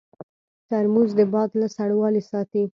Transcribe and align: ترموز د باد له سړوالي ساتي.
ترموز 0.69 1.09
د 1.19 1.21
باد 1.33 1.49
له 1.61 1.67
سړوالي 1.75 2.21
ساتي. 2.31 2.63